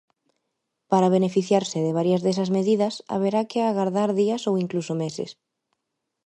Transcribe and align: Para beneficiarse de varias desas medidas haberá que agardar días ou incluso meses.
Para 0.91 1.13
beneficiarse 1.17 1.79
de 1.85 1.95
varias 1.99 2.21
desas 2.25 2.49
medidas 2.57 2.95
haberá 3.13 3.41
que 3.49 3.59
agardar 3.61 4.09
días 4.21 4.41
ou 4.49 4.53
incluso 4.63 4.93
meses. 5.03 5.29